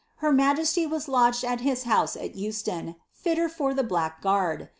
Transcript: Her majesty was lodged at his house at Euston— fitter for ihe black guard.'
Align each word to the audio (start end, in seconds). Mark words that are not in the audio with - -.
Her 0.15 0.31
majesty 0.31 0.87
was 0.87 1.07
lodged 1.07 1.43
at 1.43 1.61
his 1.61 1.83
house 1.83 2.15
at 2.15 2.33
Euston— 2.33 2.95
fitter 3.23 3.47
for 3.47 3.69
ihe 3.73 3.87
black 3.87 4.19
guard.' 4.19 4.69